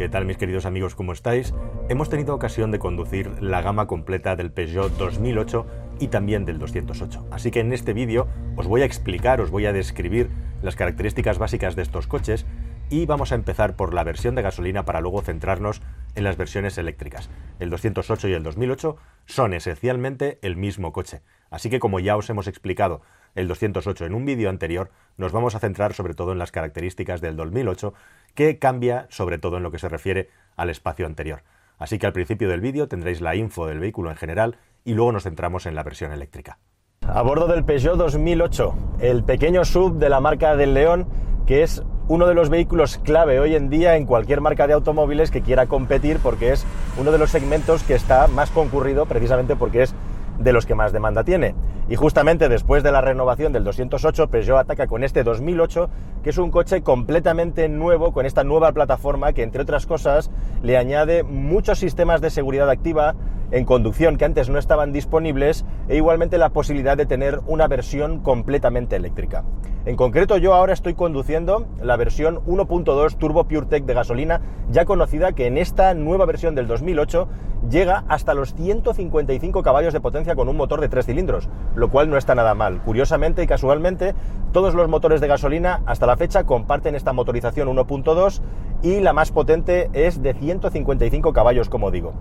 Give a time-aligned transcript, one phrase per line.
[0.00, 0.94] ¿Qué tal mis queridos amigos?
[0.94, 1.52] ¿Cómo estáis?
[1.90, 5.66] Hemos tenido ocasión de conducir la gama completa del Peugeot 2008
[6.00, 7.28] y también del 208.
[7.30, 8.26] Así que en este vídeo
[8.56, 10.30] os voy a explicar, os voy a describir
[10.62, 12.46] las características básicas de estos coches
[12.88, 15.82] y vamos a empezar por la versión de gasolina para luego centrarnos
[16.14, 17.28] en las versiones eléctricas.
[17.58, 21.20] El 208 y el 2008 son esencialmente el mismo coche.
[21.50, 23.02] Así que como ya os hemos explicado
[23.34, 27.20] el 208 en un vídeo anterior, nos vamos a centrar sobre todo en las características
[27.20, 27.94] del 2008
[28.34, 31.42] que cambia sobre todo en lo que se refiere al espacio anterior.
[31.78, 35.12] Así que al principio del vídeo tendréis la info del vehículo en general y luego
[35.12, 36.58] nos centramos en la versión eléctrica.
[37.06, 41.08] A bordo del Peugeot 2008, el pequeño sub de la marca del León,
[41.46, 45.30] que es uno de los vehículos clave hoy en día en cualquier marca de automóviles
[45.30, 46.66] que quiera competir porque es
[46.98, 49.94] uno de los segmentos que está más concurrido precisamente porque es
[50.40, 51.54] de los que más demanda tiene.
[51.88, 55.88] Y justamente después de la renovación del 208, Peugeot ataca con este 2008,
[56.22, 60.30] que es un coche completamente nuevo, con esta nueva plataforma que, entre otras cosas,
[60.62, 63.14] le añade muchos sistemas de seguridad activa
[63.50, 68.20] en conducción que antes no estaban disponibles e igualmente la posibilidad de tener una versión
[68.20, 69.44] completamente eléctrica.
[69.86, 74.40] En concreto yo ahora estoy conduciendo la versión 1.2 Turbo PureTech de gasolina,
[74.70, 77.28] ya conocida que en esta nueva versión del 2008
[77.68, 82.10] llega hasta los 155 caballos de potencia con un motor de 3 cilindros, lo cual
[82.10, 82.82] no está nada mal.
[82.82, 84.14] Curiosamente y casualmente,
[84.52, 88.42] todos los motores de gasolina hasta la fecha comparten esta motorización 1.2
[88.82, 92.12] y la más potente es de 155 caballos, como digo.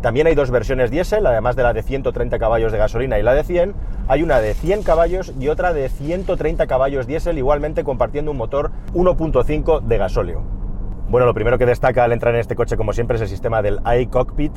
[0.00, 3.32] También hay dos versiones diésel, además de la de 130 caballos de gasolina y la
[3.32, 3.74] de 100.
[4.06, 8.70] Hay una de 100 caballos y otra de 130 caballos diésel, igualmente compartiendo un motor
[8.92, 10.42] 1.5 de gasóleo.
[11.08, 13.62] Bueno, lo primero que destaca al entrar en este coche, como siempre, es el sistema
[13.62, 14.52] del iCockpit,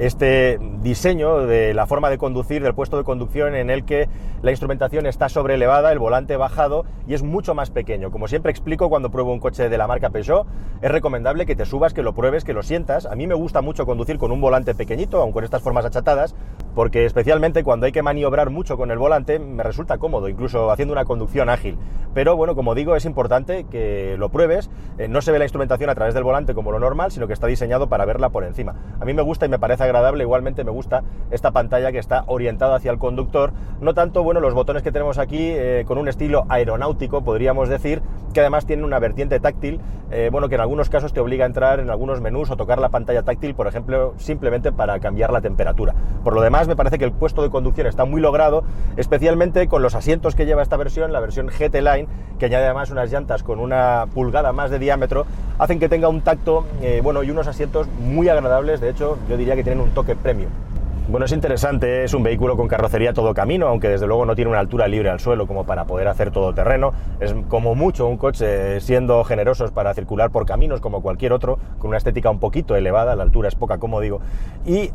[0.00, 4.08] este diseño de la forma de conducir, del puesto de conducción en el que
[4.42, 8.10] la instrumentación está sobrelevada, el volante bajado y es mucho más pequeño.
[8.10, 10.46] Como siempre explico cuando pruebo un coche de la marca Peugeot,
[10.80, 13.04] es recomendable que te subas, que lo pruebes, que lo sientas.
[13.04, 16.34] A mí me gusta mucho conducir con un volante pequeñito, aun con estas formas achatadas,
[16.74, 20.92] porque especialmente cuando hay que maniobrar mucho con el volante me resulta cómodo, incluso haciendo
[20.92, 21.76] una conducción ágil.
[22.14, 24.70] Pero bueno, como digo, es importante que lo pruebes.
[24.98, 27.32] Eh, no se ve la instrumentación a través del volante como lo normal, sino que
[27.32, 28.74] está diseñado para verla por encima.
[29.00, 32.24] A mí me gusta y me parece agradable, igualmente me gusta esta pantalla que está
[32.26, 36.08] orientada hacia el conductor, no tanto, bueno, los botones que tenemos aquí eh, con un
[36.08, 39.80] estilo aeronáutico, podríamos decir, que además tienen una vertiente táctil,
[40.10, 42.78] eh, bueno, que en algunos casos te obliga a entrar en algunos menús o tocar
[42.78, 45.94] la pantalla táctil, por ejemplo, simplemente para cambiar la temperatura.
[46.24, 48.64] Por lo demás, me parece que el puesto de conducción está muy logrado,
[48.96, 52.06] especialmente con los asientos que lleva esta versión, la versión GT Line,
[52.38, 55.26] que añade además unas llantas con una pulgada más de diámetro,
[55.58, 59.36] hacen que tenga un tacto, eh, bueno, y unos asientos muy agradables, de hecho, yo
[59.36, 60.50] diría que tienen un toque premium.
[61.10, 64.48] Bueno, es interesante, es un vehículo con carrocería todo camino, aunque desde luego no tiene
[64.48, 66.92] una altura libre al suelo como para poder hacer todo terreno.
[67.18, 71.88] Es como mucho un coche siendo generosos para circular por caminos como cualquier otro, con
[71.88, 74.20] una estética un poquito elevada, la altura es poca, como digo.
[74.64, 74.92] Y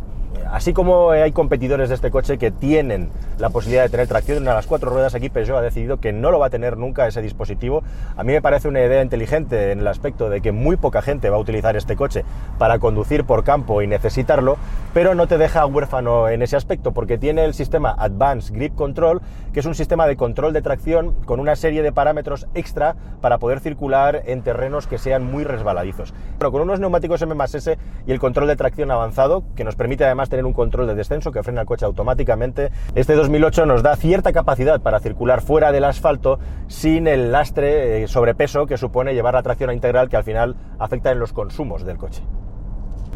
[0.51, 4.53] así como hay competidores de este coche que tienen la posibilidad de tener tracción a
[4.53, 7.21] las cuatro ruedas, aquí Peugeot ha decidido que no lo va a tener nunca ese
[7.21, 7.83] dispositivo.
[8.15, 11.29] A mí me parece una idea inteligente en el aspecto de que muy poca gente
[11.29, 12.23] va a utilizar este coche
[12.57, 14.57] para conducir por campo y necesitarlo,
[14.93, 19.21] pero no te deja huérfano en ese aspecto porque tiene el sistema Advanced Grip Control,
[19.53, 23.37] que es un sistema de control de tracción con una serie de parámetros extra para
[23.37, 26.13] poder circular en terrenos que sean muy resbaladizos.
[26.37, 30.24] Pero con unos neumáticos M+S y el control de tracción avanzado, que nos permite además
[30.29, 32.71] tener un control de descenso que frena el coche automáticamente.
[32.95, 38.07] Este 2008 nos da cierta capacidad para circular fuera del asfalto sin el lastre eh,
[38.07, 41.97] sobrepeso que supone llevar la tracción integral que al final afecta en los consumos del
[41.97, 42.23] coche.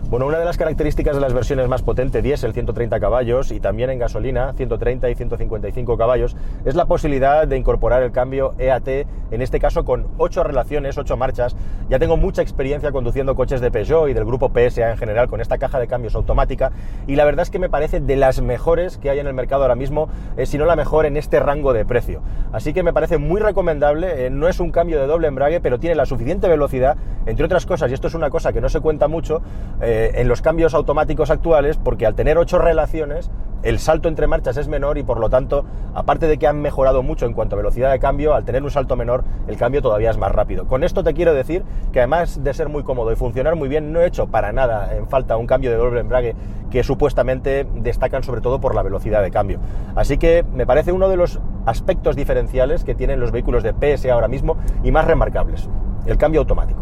[0.10, 3.92] Bueno, una de las características de las versiones más potentes, diésel 130 caballos y también
[3.92, 9.42] en gasolina 130 y 155 caballos, es la posibilidad de incorporar el cambio EAT, en
[9.44, 11.56] este caso con 8 relaciones, 8 marchas.
[11.90, 15.42] Ya tengo mucha experiencia conduciendo coches de Peugeot y del grupo PSA en general con
[15.42, 16.72] esta caja de cambios automática
[17.06, 19.62] y la verdad es que me parece de las mejores que hay en el mercado
[19.62, 22.24] ahora mismo, eh, si no la mejor en este rango de precio.
[22.52, 25.78] Así que me parece muy recomendable, eh, no es un cambio de doble embrague, pero
[25.78, 28.80] tiene la suficiente velocidad, entre otras cosas, y esto es una cosa que no se
[28.80, 29.44] cuenta mucho,
[29.82, 33.30] eh, en los cambios automáticos actuales, porque al tener ocho relaciones,
[33.64, 37.04] el salto entre marchas es menor y por lo tanto, aparte de que han mejorado
[37.04, 40.10] mucho en cuanto a velocidad de cambio, al tener un salto menor, el cambio todavía
[40.10, 40.66] es más rápido.
[40.66, 43.92] Con esto te quiero decir que además de ser muy cómodo y funcionar muy bien,
[43.92, 46.36] no he hecho para nada en falta un cambio de doble embrague
[46.72, 49.60] que supuestamente destacan sobre todo por la velocidad de cambio.
[49.96, 54.06] Así que me parece uno de los aspectos diferenciales que tienen los vehículos de PS
[54.06, 55.68] ahora mismo y más remarcables,
[56.06, 56.79] el cambio automático.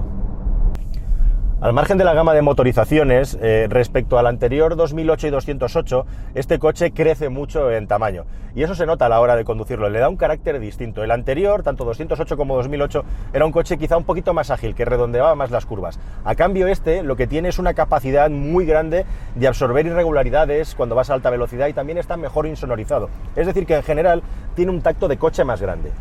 [1.60, 6.06] Al margen de la gama de motorizaciones, eh, respecto al anterior 2008 y 208,
[6.36, 8.26] este coche crece mucho en tamaño.
[8.54, 11.04] Y eso se nota a la hora de conducirlo, le da un carácter distinto.
[11.04, 14.86] El anterior, tanto 208 como 2008, era un coche quizá un poquito más ágil, que
[14.86, 16.00] redondeaba más las curvas.
[16.24, 20.94] A cambio este, lo que tiene es una capacidad muy grande de absorber irregularidades cuando
[20.94, 23.10] vas a alta velocidad y también está mejor insonorizado.
[23.36, 24.22] Es decir, que en general
[24.54, 25.92] tiene un tacto de coche más grande.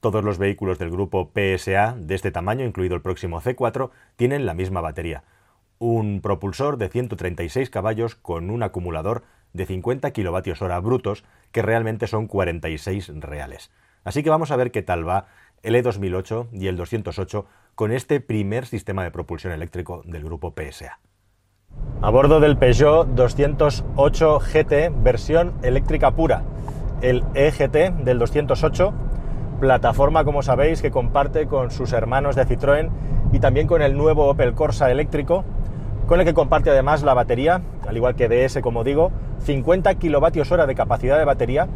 [0.00, 4.54] Todos los vehículos del grupo PSA de este tamaño, incluido el próximo C4, tienen la
[4.54, 5.24] misma batería.
[5.78, 12.26] Un propulsor de 136 caballos con un acumulador de 50 kWh brutos, que realmente son
[12.26, 13.70] 46 reales.
[14.04, 15.26] Así que vamos a ver qué tal va
[15.62, 21.00] el E2008 y el 208 con este primer sistema de propulsión eléctrico del grupo PSA.
[22.02, 26.42] A bordo del Peugeot 208 GT versión eléctrica pura,
[27.02, 28.94] el EGT del 208
[29.60, 32.90] plataforma, como sabéis, que comparte con sus hermanos de Citroën
[33.32, 35.44] y también con el nuevo Opel Corsa eléctrico,
[36.06, 39.10] con el que comparte además la batería, al igual que DS, como digo,
[39.40, 41.68] 50 kilovatios hora de capacidad de batería,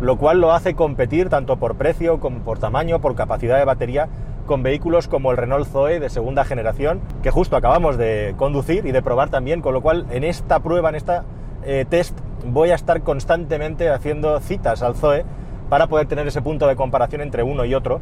[0.00, 4.08] lo cual lo hace competir tanto por precio como por tamaño, por capacidad de batería,
[4.46, 8.92] con vehículos como el Renault Zoe de segunda generación, que justo acabamos de conducir y
[8.92, 11.24] de probar también, con lo cual en esta prueba, en esta
[11.64, 15.24] eh, test, voy a estar constantemente haciendo citas al Zoe
[15.68, 18.00] para poder tener ese punto de comparación entre uno y otro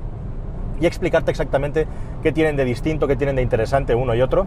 [0.81, 1.87] y explicarte exactamente
[2.23, 4.47] qué tienen de distinto, qué tienen de interesante uno y otro.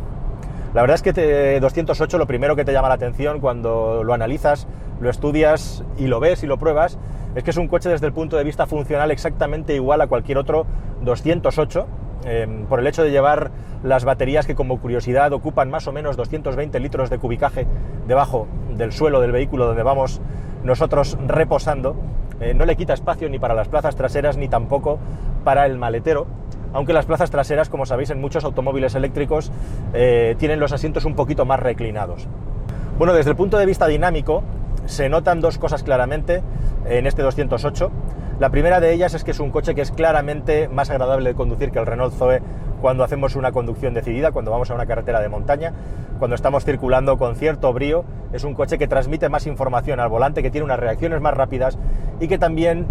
[0.73, 4.67] La verdad es que 208 lo primero que te llama la atención cuando lo analizas,
[4.99, 6.99] lo estudias y lo ves y lo pruebas,
[7.35, 10.37] es que es un coche desde el punto de vista funcional exactamente igual a cualquier
[10.37, 10.65] otro
[11.01, 11.87] 208,
[12.25, 13.51] em, por el hecho de llevar
[13.83, 17.65] las baterías que como curiosidad ocupan más o menos 220 litros de cubicaje
[18.07, 20.21] debajo del suelo del vehículo donde vamos
[20.63, 21.95] nosotros reposando
[22.39, 24.99] eh, no le quita espacio ni para las plazas traseras ni tampoco
[25.43, 26.27] para el maletero,
[26.73, 29.51] aunque las plazas traseras, como sabéis, en muchos automóviles eléctricos
[29.93, 32.27] eh, tienen los asientos un poquito más reclinados.
[32.97, 34.43] Bueno, desde el punto de vista dinámico,
[34.85, 36.41] se notan dos cosas claramente
[36.85, 37.91] en este 208.
[38.39, 41.35] La primera de ellas es que es un coche que es claramente más agradable de
[41.35, 42.39] conducir que el Renault Zoe
[42.79, 45.73] cuando hacemos una conducción decidida, cuando vamos a una carretera de montaña,
[46.19, 48.05] cuando estamos circulando con cierto brío.
[48.33, 51.79] Es un coche que transmite más información al volante, que tiene unas reacciones más rápidas
[52.19, 52.85] y que también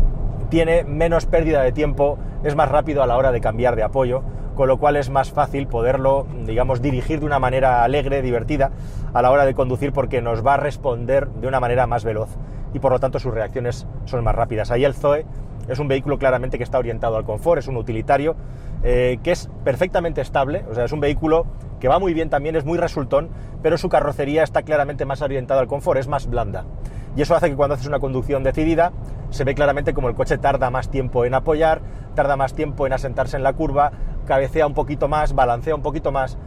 [0.49, 4.25] tiene menos pérdida de tiempo, es más rápido a la hora de cambiar de apoyo,
[4.57, 8.73] con lo cual es más fácil poderlo, digamos, dirigir de una manera alegre, divertida,
[9.15, 12.37] a la hora de conducir porque nos va a responder de una manera más veloz
[12.75, 14.71] y por lo tanto sus reacciones son más rápidas.
[14.71, 15.25] Ahí el Zoe
[15.69, 18.37] es un vehículo claramente que está orientado al confort, es un utilitario
[18.83, 21.47] eh, que es perfectamente estable, o sea, es un vehículo
[21.81, 23.31] que va muy bien también, es muy resultón,
[23.63, 26.65] pero su carrocería está claramente más orientada al confort, es más blanda.
[27.17, 28.93] Y eso hace que cuando haces una conducción decidida,
[29.31, 31.81] se ve claramente como el coche tarda más tiempo en apoyar,
[32.15, 33.91] tarda más tiempo en asentarse en la curva,
[34.27, 36.39] cabecea un poquito más, balancea un poquito más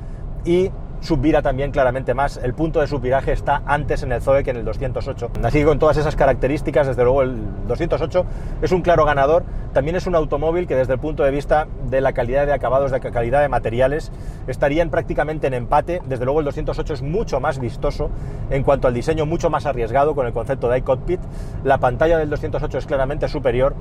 [0.45, 0.71] y
[1.01, 2.38] subvira también claramente más.
[2.38, 5.31] El punto de subviraje está antes en el Zoe que en el 208.
[5.44, 7.38] Así que con todas esas características, desde luego el
[7.68, 8.25] 208
[8.62, 9.44] es un claro ganador.
[9.74, 12.92] También es un automóvil que desde el punto de vista de la calidad de acabados,
[12.92, 14.12] de calidad de materiales,
[14.48, 16.01] estarían prácticamente en empate.
[16.06, 18.10] Desde luego el 208 es mucho más vistoso
[18.50, 21.19] en cuanto al diseño, mucho más arriesgado con el concepto de iCockpit.
[21.63, 23.75] La pantalla del 208 es claramente superior.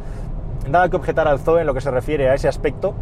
[0.68, 2.94] Nada que objetar al Zoe en lo que se refiere a ese aspecto.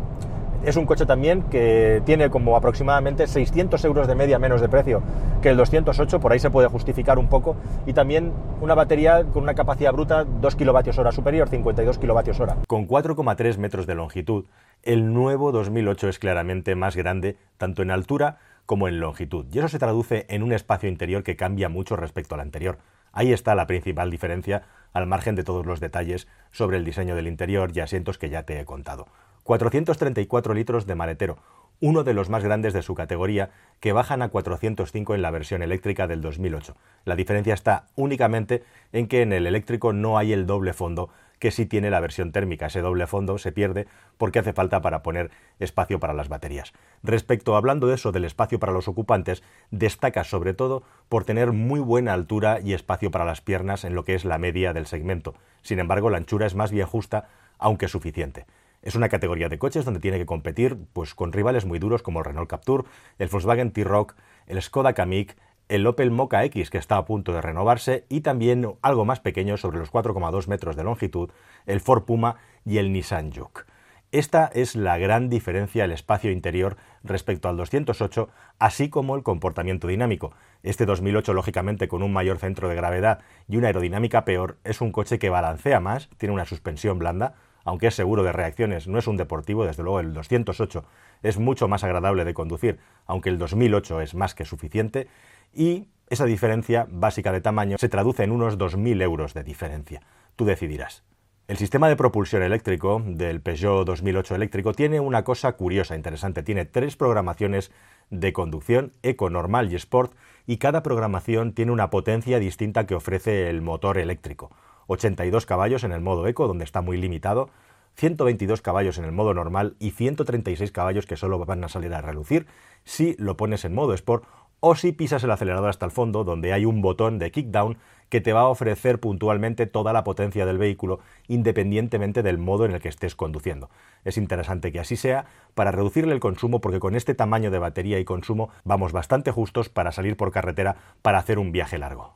[0.64, 5.03] Es un coche también que tiene como aproximadamente 600 euros de media menos de precio
[5.43, 7.56] que el 208, por ahí se puede justificar un poco,
[7.87, 12.64] y también una batería con una capacidad bruta 2 kWh superior, 52 kWh.
[12.67, 14.47] Con 4,3 metros de longitud,
[14.82, 19.69] el nuevo 2008 es claramente más grande tanto en altura como en longitud, y eso
[19.69, 22.78] se traduce en un espacio interior que cambia mucho respecto al anterior.
[23.12, 27.28] Ahí está la principal diferencia, al margen de todos los detalles sobre el diseño del
[27.28, 29.07] interior y asientos que ya te he contado.
[29.47, 31.38] 434 litros de maletero,
[31.81, 33.50] uno de los más grandes de su categoría,
[33.81, 36.75] que bajan a 405 en la versión eléctrica del 2008.
[37.05, 41.50] La diferencia está únicamente en que en el eléctrico no hay el doble fondo que
[41.50, 42.67] sí tiene la versión térmica.
[42.67, 43.87] Ese doble fondo se pierde
[44.19, 46.73] porque hace falta para poner espacio para las baterías.
[47.03, 51.79] Respecto, hablando de eso, del espacio para los ocupantes, destaca sobre todo por tener muy
[51.79, 55.35] buena altura y espacio para las piernas en lo que es la media del segmento.
[55.62, 58.47] Sin embargo, la anchura es más bien justa, aunque suficiente.
[58.87, 62.21] Es una categoría de coches donde tiene que competir pues, con rivales muy duros como
[62.21, 62.85] el Renault Captur,
[63.19, 64.14] el Volkswagen T-Roc,
[64.47, 65.35] el Skoda Kamiq,
[65.69, 69.57] el Opel Mocha X que está a punto de renovarse y también algo más pequeño
[69.57, 71.31] sobre los 4,2 metros de longitud,
[71.66, 73.64] el Ford Puma y el Nissan Juke.
[74.12, 78.28] Esta es la gran diferencia el espacio interior respecto al 208,
[78.61, 80.33] así como el comportamiento dinámico.
[80.62, 84.93] Este 2008, lógicamente, con un mayor centro de gravedad y una aerodinámica peor, es un
[84.93, 87.35] coche que balancea más, tiene una suspensión blanda,
[87.66, 90.85] aunque es seguro de reacciones, no es un deportivo, desde luego el 208
[91.23, 95.08] es mucho más agradable de conducir, aunque el 2008 es más que suficiente,
[95.52, 100.00] y esa diferencia básica de tamaño se traduce en unos 2.000 euros de diferencia.
[100.37, 101.02] Tú decidirás.
[101.49, 106.42] El sistema de propulsión eléctrico del Peugeot 2008 eléctrico tiene una cosa curiosa, interesante.
[106.42, 107.73] Tiene tres programaciones
[108.11, 110.12] de conducción, eco, normal y sport,
[110.46, 114.50] y cada programación tiene una potencia distinta que ofrece el motor eléctrico.
[114.87, 117.50] 82 caballos en el modo eco, donde está muy limitado,
[117.97, 122.02] 122 caballos en el modo normal y 136 caballos que solo van a salir a
[122.02, 122.47] relucir
[122.85, 124.25] si lo pones en modo sport
[124.61, 127.78] o si pisas el acelerador hasta el fondo, donde hay un botón de kickdown
[128.09, 132.73] que te va a ofrecer puntualmente toda la potencia del vehículo independientemente del modo en
[132.73, 133.71] el que estés conduciendo.
[134.05, 137.99] Es interesante que así sea para reducirle el consumo porque con este tamaño de batería
[137.99, 142.15] y consumo vamos bastante justos para salir por carretera para hacer un viaje largo.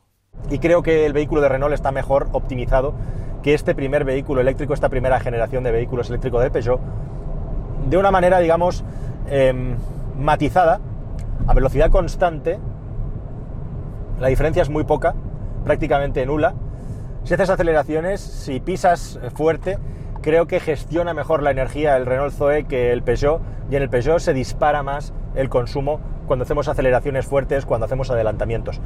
[0.50, 2.94] Y creo que el vehículo de Renault está mejor optimizado
[3.42, 6.80] que este primer vehículo eléctrico, esta primera generación de vehículos eléctricos de Peugeot,
[7.88, 8.84] de una manera, digamos,
[9.28, 9.76] em,
[10.18, 10.80] matizada,
[11.46, 12.58] a velocidad constante,
[14.18, 15.14] la diferencia es muy poca,
[15.64, 16.54] prácticamente nula.
[17.22, 19.78] Si haces aceleraciones, si pisas fuerte,
[20.20, 23.88] creo que gestiona mejor la energía el Renault Zoe que el Peugeot y en el
[23.88, 28.80] Peugeot se dispara más el consumo cuando hacemos aceleraciones fuertes, cuando hacemos adelantamientos.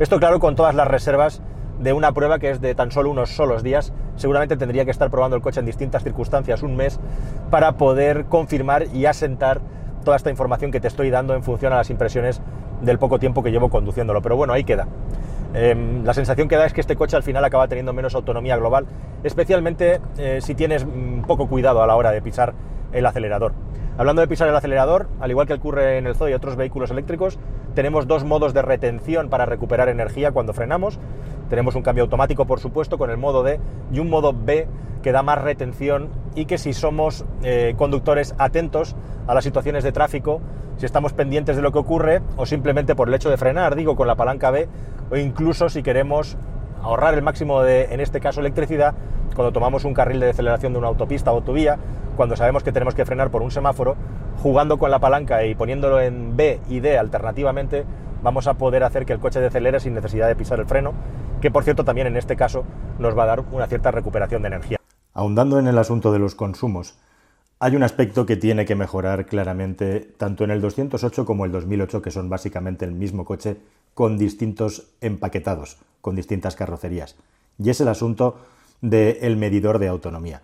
[0.00, 1.40] Esto claro con todas las reservas
[1.78, 3.92] de una prueba que es de tan solo unos solos días.
[4.16, 6.98] Seguramente tendría que estar probando el coche en distintas circunstancias un mes
[7.52, 9.60] para poder confirmar y asentar
[10.04, 12.42] toda esta información que te estoy dando en función a las impresiones
[12.82, 14.20] del poco tiempo que llevo conduciéndolo.
[14.20, 14.88] Pero bueno, ahí queda.
[15.54, 18.56] Em, la sensación que da es que este coche al final acaba teniendo menos autonomía
[18.56, 18.86] global,
[19.22, 22.54] especialmente eh, si tienes mm, poco cuidado a la hora de pisar
[22.92, 23.54] el acelerador.
[23.98, 26.90] Hablando de pisar el acelerador, al igual que ocurre en el Zoe y otros vehículos
[26.92, 27.38] eléctricos,
[27.74, 31.00] tenemos dos modos de retención para recuperar energía cuando frenamos.
[31.50, 33.58] Tenemos un cambio automático, por supuesto, con el modo D
[33.90, 34.68] y un modo B
[35.02, 38.94] que da más retención y que si somos eh, conductores atentos
[39.26, 40.40] a las situaciones de tráfico,
[40.76, 43.96] si estamos pendientes de lo que ocurre o simplemente por el hecho de frenar, digo,
[43.96, 44.68] con la palanca B,
[45.10, 46.36] o incluso si queremos
[46.82, 48.94] ahorrar el máximo de, en este caso, electricidad,
[49.34, 51.78] cuando tomamos un carril de aceleración de una autopista o autovía,
[52.16, 53.96] cuando sabemos que tenemos que frenar por un semáforo,
[54.42, 57.84] jugando con la palanca y poniéndolo en B y D alternativamente,
[58.22, 60.92] vamos a poder hacer que el coche decelere sin necesidad de pisar el freno,
[61.40, 62.64] que por cierto también en este caso
[62.98, 64.78] nos va a dar una cierta recuperación de energía.
[65.14, 66.98] Ahondando en el asunto de los consumos,
[67.60, 72.02] hay un aspecto que tiene que mejorar claramente tanto en el 208 como el 2008,
[72.02, 73.56] que son básicamente el mismo coche
[73.98, 77.16] con distintos empaquetados, con distintas carrocerías.
[77.58, 78.36] Y es el asunto
[78.80, 80.40] del medidor de autonomía.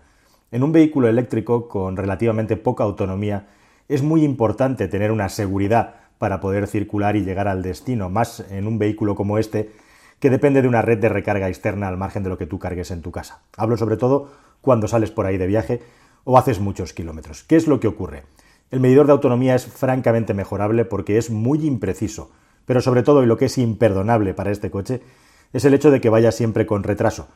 [0.51, 3.47] En un vehículo eléctrico con relativamente poca autonomía
[3.87, 8.67] es muy importante tener una seguridad para poder circular y llegar al destino, más en
[8.67, 9.71] un vehículo como este
[10.19, 12.91] que depende de una red de recarga externa al margen de lo que tú cargues
[12.91, 13.39] en tu casa.
[13.55, 15.81] Hablo sobre todo cuando sales por ahí de viaje
[16.25, 17.45] o haces muchos kilómetros.
[17.45, 18.23] ¿Qué es lo que ocurre?
[18.69, 22.31] El medidor de autonomía es francamente mejorable porque es muy impreciso,
[22.65, 25.01] pero sobre todo y lo que es imperdonable para este coche
[25.53, 27.27] es el hecho de que vaya siempre con retraso.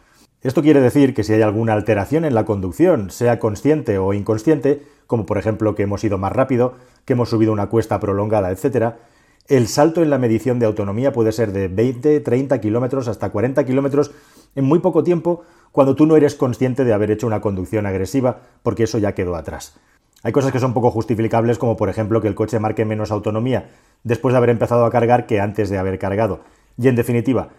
[0.42, 4.84] Esto quiere decir que si hay alguna alteración en la conducción, sea consciente o inconsciente,
[5.06, 8.94] como por ejemplo que hemos ido más rápido, que hemos subido una cuesta prolongada, etc.,
[9.48, 13.66] el salto en la medición de autonomía puede ser de 20, 30 kilómetros hasta 40
[13.66, 14.12] kilómetros
[14.56, 18.42] en muy poco tiempo cuando tú no eres consciente de haber hecho una conducción agresiva,
[18.62, 19.76] porque eso ya quedó atrás.
[20.24, 23.70] Hay cosas que son poco justificables, como por ejemplo que el coche marque menos autonomía
[24.04, 26.42] después de haber empezado a cargar que antes de haber cargado.
[26.78, 27.50] Y en definitiva,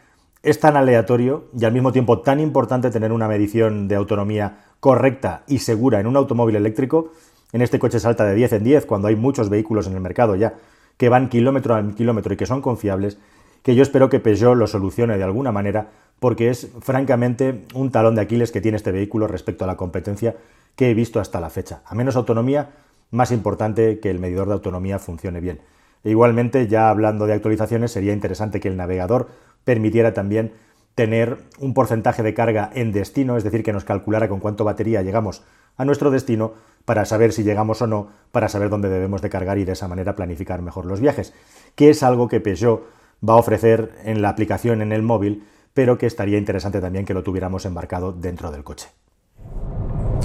[0.43, 5.43] es tan aleatorio y al mismo tiempo tan importante tener una medición de autonomía correcta
[5.47, 7.13] y segura en un automóvil eléctrico.
[7.53, 10.37] En este coche salta de 10 en 10 cuando hay muchos vehículos en el mercado
[10.37, 10.55] ya
[10.97, 13.19] que van kilómetro a kilómetro y que son confiables,
[13.63, 15.89] que yo espero que Peugeot lo solucione de alguna manera
[16.19, 20.37] porque es francamente un talón de Aquiles que tiene este vehículo respecto a la competencia
[20.77, 21.83] que he visto hasta la fecha.
[21.87, 22.71] A menos autonomía,
[23.11, 25.61] más importante que el medidor de autonomía funcione bien.
[26.05, 29.29] E igualmente, ya hablando de actualizaciones, sería interesante que el navegador
[29.65, 30.53] permitiera también
[30.95, 35.03] tener un porcentaje de carga en destino, es decir, que nos calculara con cuánto batería
[35.03, 35.43] llegamos
[35.77, 36.53] a nuestro destino
[36.85, 39.89] para saber si llegamos o no, para saber dónde debemos de cargar y de esa
[39.89, 41.33] manera planificar mejor los viajes,
[41.75, 42.83] que es algo que Peugeot
[43.27, 47.15] va a ofrecer en la aplicación en el móvil pero que estaría interesante también que
[47.15, 48.89] lo tuviéramos embarcado dentro del coche.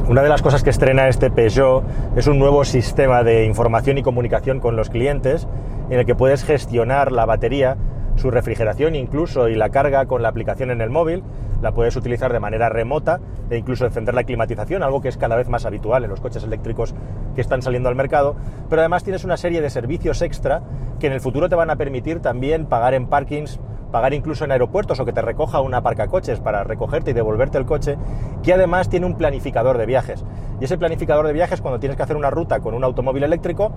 [0.07, 1.83] Una de las cosas que estrena este Peugeot
[2.15, 5.47] es un nuevo sistema de información y comunicación con los clientes
[5.89, 7.77] en el que puedes gestionar la batería,
[8.15, 11.23] su refrigeración incluso y la carga con la aplicación en el móvil.
[11.61, 13.19] La puedes utilizar de manera remota
[13.49, 16.43] e incluso encender la climatización, algo que es cada vez más habitual en los coches
[16.43, 16.93] eléctricos
[17.33, 18.35] que están saliendo al mercado.
[18.69, 20.61] Pero además tienes una serie de servicios extra
[20.99, 23.59] que en el futuro te van a permitir también pagar en parkings
[23.91, 27.65] pagar incluso en aeropuertos o que te recoja una aparcacoches para recogerte y devolverte el
[27.65, 27.97] coche,
[28.43, 30.25] que además tiene un planificador de viajes.
[30.59, 33.71] Y ese planificador de viajes, cuando tienes que hacer una ruta con un automóvil eléctrico,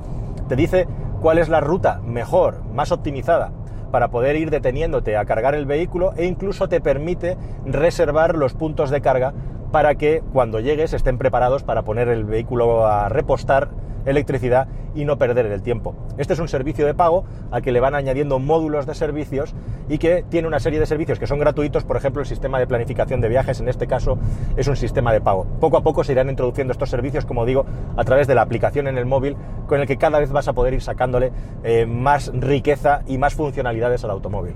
[0.48, 0.88] te dice
[1.20, 3.52] cuál es la ruta mejor, más optimizada
[3.90, 8.90] para poder ir deteniéndote a cargar el vehículo e incluso te permite reservar los puntos
[8.90, 9.32] de carga
[9.72, 13.68] para que cuando llegues estén preparados para poner el vehículo a repostar
[14.06, 15.94] electricidad y no perder el tiempo.
[16.16, 19.54] Este es un servicio de pago al que le van añadiendo módulos de servicios
[19.88, 22.66] y que tiene una serie de servicios que son gratuitos, por ejemplo el sistema de
[22.66, 24.18] planificación de viajes, en este caso
[24.56, 25.46] es un sistema de pago.
[25.60, 27.66] Poco a poco se irán introduciendo estos servicios, como digo,
[27.96, 30.52] a través de la aplicación en el móvil, con el que cada vez vas a
[30.52, 31.32] poder ir sacándole
[31.64, 34.54] eh, más riqueza y más funcionalidades al automóvil.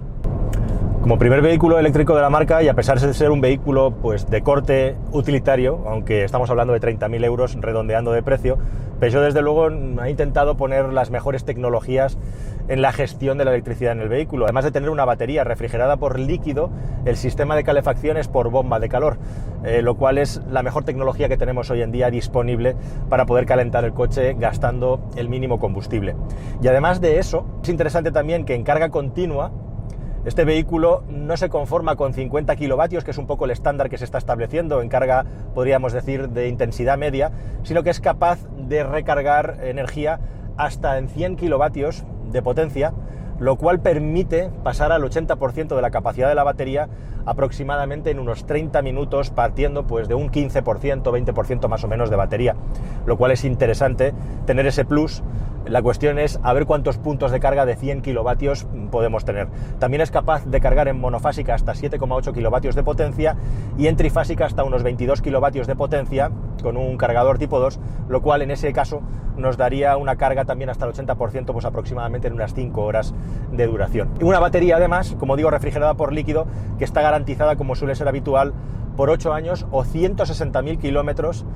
[1.02, 4.30] Como primer vehículo eléctrico de la marca y a pesar de ser un vehículo pues,
[4.30, 8.56] de corte utilitario, aunque estamos hablando de 30.000 euros redondeando de precio,
[9.00, 9.68] Peugeot desde luego
[10.00, 12.16] ha intentado poner las mejores tecnologías
[12.68, 14.44] en la gestión de la electricidad en el vehículo.
[14.44, 16.70] Además de tener una batería refrigerada por líquido,
[17.04, 19.18] el sistema de calefacción es por bomba de calor,
[19.64, 22.76] eh, lo cual es la mejor tecnología que tenemos hoy en día disponible
[23.08, 26.16] para poder calentar el coche gastando el mínimo combustible.
[26.62, 29.52] Y además de eso, es interesante también que en carga continua,
[30.24, 33.98] este vehículo no se conforma con 50 kilovatios, que es un poco el estándar que
[33.98, 37.32] se está estableciendo en carga, podríamos decir, de intensidad media,
[37.64, 40.20] sino que es capaz de recargar energía
[40.56, 42.92] hasta en 100 kilovatios de potencia,
[43.38, 46.88] lo cual permite pasar al 80% de la capacidad de la batería
[47.26, 52.16] aproximadamente en unos 30 minutos, partiendo pues de un 15%, 20% más o menos de
[52.16, 52.56] batería,
[53.06, 54.12] lo cual es interesante
[54.46, 55.22] tener ese plus
[55.66, 59.48] la cuestión es a ver cuántos puntos de carga de 100 kilovatios podemos tener.
[59.78, 63.36] También es capaz de cargar en monofásica hasta 7,8 kilovatios de potencia
[63.78, 66.30] y en trifásica hasta unos 22 kilovatios de potencia
[66.62, 67.78] con un cargador tipo 2,
[68.08, 69.02] lo cual en ese caso
[69.36, 73.14] nos daría una carga también hasta el 80%, pues aproximadamente en unas 5 horas
[73.52, 74.10] de duración.
[74.20, 76.46] Y una batería además, como digo, refrigerada por líquido,
[76.78, 78.52] que está garantizada como suele ser habitual
[78.96, 81.46] por 8 años o 160.000 kilómetros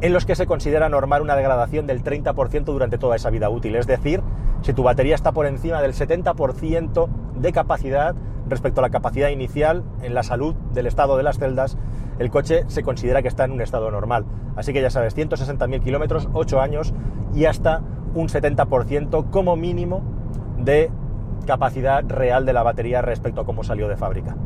[0.00, 3.76] en los que se considera normal una degradación del 30% durante toda esa vida útil.
[3.76, 4.22] Es decir,
[4.62, 8.14] si tu batería está por encima del 70% de capacidad
[8.48, 11.76] respecto a la capacidad inicial en la salud del estado de las celdas,
[12.18, 14.24] el coche se considera que está en un estado normal.
[14.56, 16.94] Así que ya sabes, 160.000 kilómetros, 8 años
[17.34, 17.82] y hasta
[18.14, 20.02] un 70% como mínimo
[20.58, 20.90] de
[21.46, 24.36] capacidad real de la batería respecto a cómo salió de fábrica.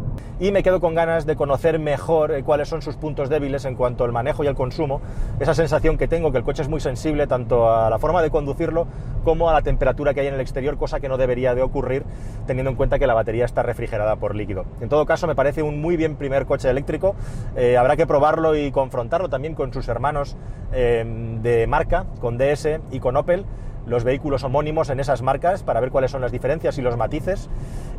[0.40, 3.76] Y me quedo con ganas de conocer mejor eh, cuáles son sus puntos débiles en
[3.76, 5.00] cuanto al manejo y al consumo.
[5.38, 8.30] Esa sensación que tengo que el coche es muy sensible tanto a la forma de
[8.30, 8.86] conducirlo
[9.24, 12.04] como a la temperatura que hay en el exterior, cosa que no debería de ocurrir
[12.46, 14.64] teniendo en cuenta que la batería está refrigerada por líquido.
[14.80, 17.14] En todo caso, me parece un muy bien primer coche eléctrico.
[17.54, 20.36] Eh, habrá que probarlo y confrontarlo también con sus hermanos
[20.72, 21.04] eh,
[21.40, 23.44] de marca, con DS y con Opel
[23.86, 27.48] los vehículos homónimos en esas marcas para ver cuáles son las diferencias y los matices.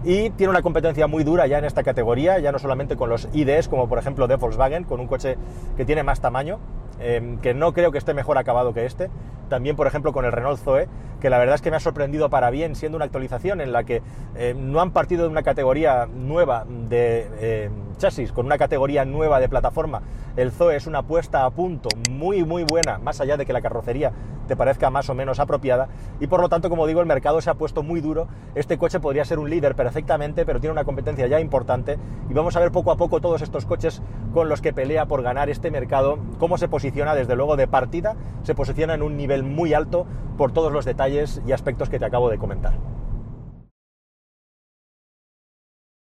[0.04, 3.28] Y tiene una competencia muy dura ya en esta categoría, ya no solamente con los
[3.34, 5.38] IDs, como por ejemplo de Volkswagen, con un coche
[5.78, 6.60] que tiene más tamaño,
[7.00, 9.10] em, que no creo que esté mejor acabado que este.
[9.50, 10.88] También, por ejemplo, con el Renault Zoe,
[11.20, 13.84] que la verdad es que me ha sorprendido para bien, siendo una actualización en la
[13.84, 14.02] que
[14.36, 19.40] em, no han partido de una categoría nueva de em, chasis, con una categoría nueva
[19.40, 20.02] de plataforma.
[20.36, 23.62] El Zoe es una puesta a punto muy, muy buena, más allá de que la
[23.62, 24.12] carrocería
[24.48, 25.90] te parezca más o menos apropiada.
[26.20, 28.28] Y por lo tanto, como digo, el mercado se ha puesto muy duro.
[28.56, 32.00] Este coche podría ser un líder perfectamente, pero tiene una competencia ya importante.
[32.32, 34.02] Y vamos a ver poco a poco todos estos coches
[34.34, 38.16] con los que pelea por ganar este mercado, cómo se posiciona desde luego de partida,
[38.42, 42.06] se posiciona en un nivel muy alto por todos los detalles y aspectos que te
[42.06, 42.74] acabo de comentar.